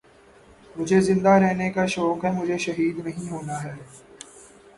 مجھے 0.75 0.99
زندہ 1.01 1.29
رہنے 1.41 1.69
کا 1.71 1.85
شوق 1.85 2.25
ہے 2.25 2.31
مجھے 2.31 2.57
شہید 2.57 3.05
نہیں 3.05 3.29
ہونا 3.31 3.63
ہے 3.63 3.73